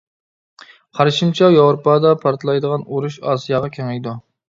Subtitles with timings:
[0.99, 4.21] قارىشىمچە ياۋروپادا پارتلايدىغان ئۇرۇش ئاسىياغا كېڭىيىدۇ.